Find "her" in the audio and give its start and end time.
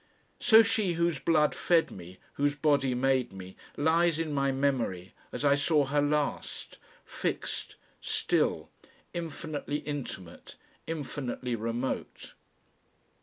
5.85-6.01